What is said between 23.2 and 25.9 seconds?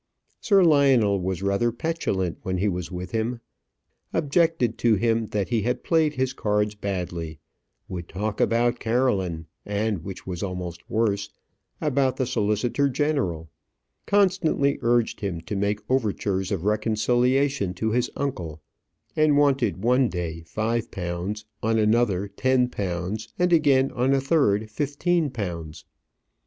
and again on a third fifteen pounds.